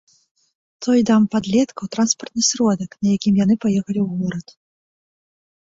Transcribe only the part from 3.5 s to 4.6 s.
паехалі ў горад.